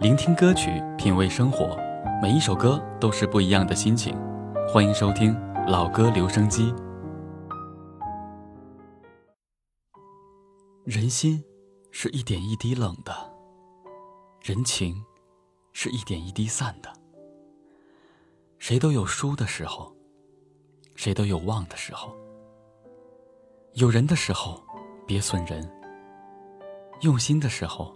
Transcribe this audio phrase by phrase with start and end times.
[0.00, 1.76] 聆听歌曲，品味生活，
[2.22, 4.16] 每一首歌都是不一样的心情。
[4.66, 5.38] 欢迎收听
[5.68, 6.74] 老歌留声机。
[10.84, 11.44] 人心
[11.90, 13.12] 是一点一滴冷的，
[14.40, 15.04] 人情
[15.74, 16.90] 是一点一滴散的。
[18.58, 19.94] 谁都有输的时候，
[20.96, 22.16] 谁都有忘的时候。
[23.74, 24.64] 有人的时候，
[25.06, 25.62] 别损人；
[27.02, 27.94] 用心的时候，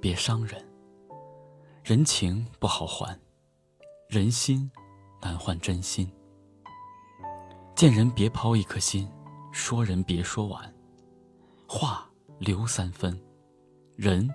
[0.00, 0.71] 别伤人。
[1.84, 3.18] 人情不好还，
[4.08, 4.70] 人心
[5.20, 6.08] 难换真心。
[7.74, 9.10] 见人别抛一颗心，
[9.50, 10.72] 说人别说完。
[11.66, 13.20] 话留三分，
[13.96, 14.30] 人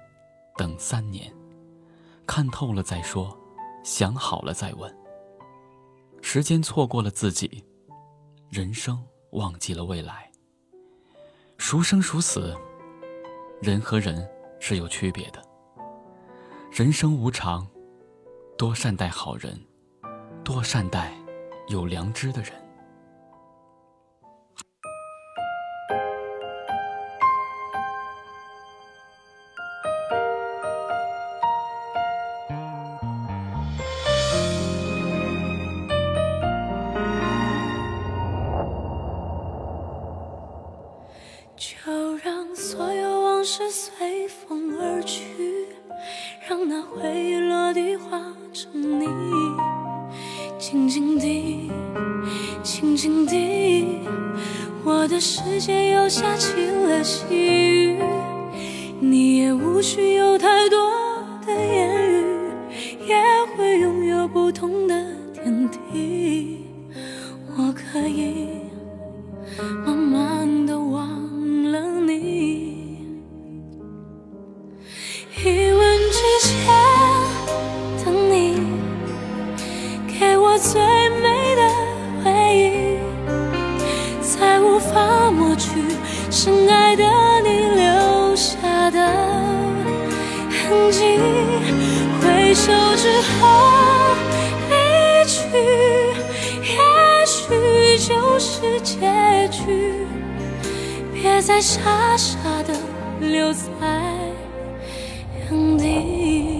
[0.57, 1.33] 等三年。
[2.25, 3.35] 看透了再说，
[3.81, 4.93] 想好了再问。
[6.21, 7.63] 时间错过了自己，
[8.49, 10.29] 人生忘记了未来。
[11.57, 12.53] 孰生孰死，
[13.61, 14.29] 人和人
[14.59, 15.46] 是有区别的。
[16.77, 17.65] 人生无常，
[18.55, 19.59] 多善待好人，
[20.43, 21.11] 多善待
[21.69, 22.51] 有良知的人。
[41.55, 45.56] 就让所有往事随风而去。
[46.49, 48.21] 让那回忆落地化
[48.53, 49.05] 成泥，
[50.57, 51.69] 静静地，
[52.63, 53.99] 静静地，
[54.85, 58.01] 我的世界又下起了细雨。
[59.01, 60.89] 你也无需有太多
[61.45, 62.25] 的言语，
[63.05, 63.21] 也
[63.57, 64.95] 会拥有不同的
[65.33, 66.65] 天地。
[67.57, 68.47] 我可以
[90.87, 91.19] 痕迹。
[92.21, 94.15] 回首之后
[94.69, 94.73] 离
[95.25, 95.41] 去，
[96.63, 100.05] 也许就是结局。
[101.13, 102.73] 别再傻傻的
[103.19, 103.59] 留在。
[105.49, 106.56] 原地。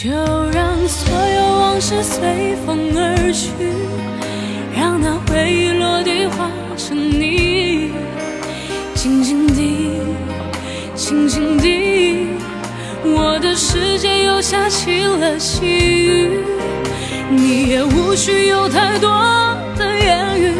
[0.00, 0.08] 就
[0.52, 3.50] 让所有往事随风而去，
[4.72, 7.90] 让那回忆落地化成泥。
[8.94, 10.00] 静静地，
[10.94, 12.28] 静静地，
[13.02, 16.44] 我的世界又下起了细雨。
[17.28, 19.10] 你也无需有太多
[19.76, 20.52] 的言语，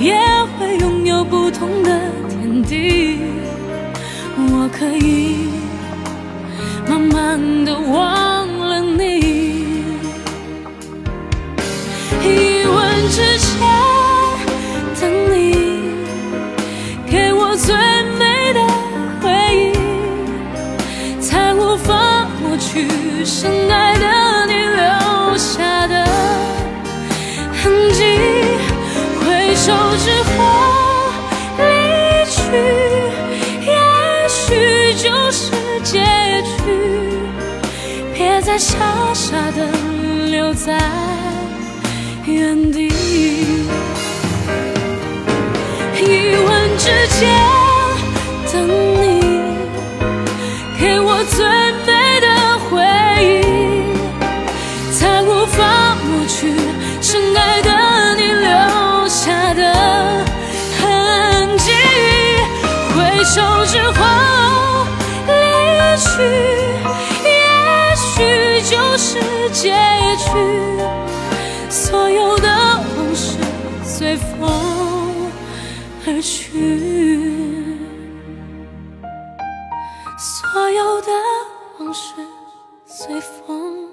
[0.00, 0.18] 也
[0.58, 3.20] 会拥有不同的天地。
[4.36, 5.50] 我可以
[6.88, 8.25] 慢慢的忘
[23.28, 26.06] 深爱的你留下的
[27.60, 28.04] 痕迹。
[29.18, 30.36] 回首之后
[31.58, 31.64] 离
[32.30, 32.38] 去，
[33.66, 33.68] 也
[34.28, 35.50] 许就是
[35.82, 35.98] 结
[36.44, 36.62] 局。
[38.14, 38.76] 别再傻
[39.12, 39.66] 傻的
[40.30, 40.78] 留在
[42.26, 42.86] 原地。
[45.98, 46.84] 一吻之
[47.18, 47.28] 间，
[48.52, 49.04] 等你
[50.78, 51.44] 给我最
[63.26, 64.86] 回首之后
[65.26, 65.32] 离
[65.98, 66.22] 去，
[67.24, 67.34] 也
[67.96, 69.18] 许就是
[69.50, 69.74] 结
[70.16, 70.30] 局。
[71.68, 72.48] 所有的
[72.96, 73.36] 往事
[73.82, 74.46] 随风。
[76.08, 77.76] 而去，
[80.16, 81.08] 所有的
[81.80, 82.14] 往事
[82.86, 83.90] 随风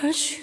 [0.00, 0.42] 而去。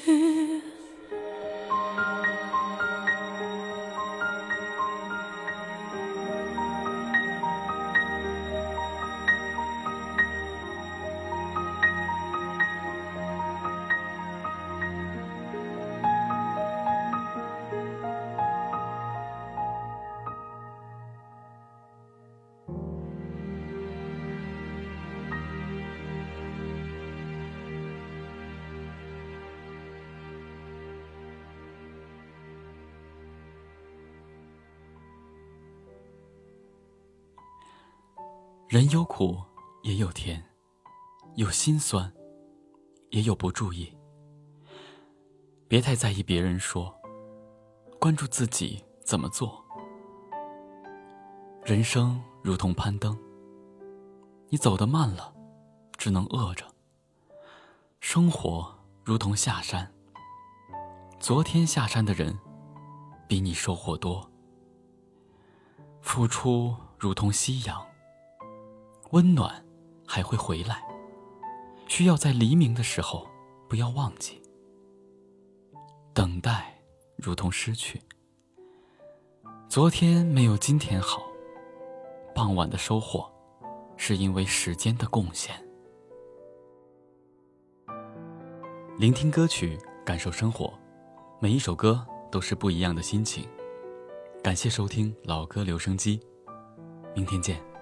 [38.76, 39.42] 人有苦
[39.84, 40.44] 也有甜，
[41.36, 42.12] 有心酸，
[43.10, 43.90] 也有不注意。
[45.66, 46.94] 别太在意别人说，
[48.02, 49.64] 关注自己怎么做。
[51.64, 53.18] 人生如同攀登，
[54.50, 55.34] 你走得慢了，
[55.96, 56.66] 只能饿着；
[58.02, 59.90] 生活如同下山，
[61.18, 62.38] 昨天下山的人，
[63.26, 64.30] 比你收获多。
[66.02, 67.82] 付出如同夕阳，
[69.16, 69.64] 温暖
[70.06, 70.84] 还会回来，
[71.88, 73.26] 需要在黎明的时候
[73.70, 74.42] 不要忘记。
[76.14, 76.78] 等待
[77.16, 78.02] 如同失去，
[79.70, 81.24] 昨天没有今天好。
[82.36, 83.26] 傍晚的收获，
[83.96, 85.56] 是因为时间的贡献。
[88.98, 90.74] 聆听歌曲，感受生活，
[91.40, 93.48] 每一首歌都是不一样的心情。
[94.44, 96.20] 感谢收听老歌留声机，
[97.16, 97.75] 明天见。